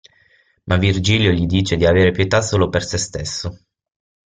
[0.63, 3.59] Ma Virgilio gli dice di avere pietà solo per sé stesso.